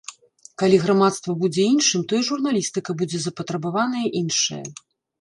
Калі 0.61 0.79
грамадства 0.85 1.35
будзе 1.43 1.61
іншым, 1.73 2.01
то 2.13 2.23
і 2.23 2.27
журналістыка 2.31 2.99
будзе 3.05 3.17
запатрабаваная 3.29 4.07
іншая. 4.25 4.65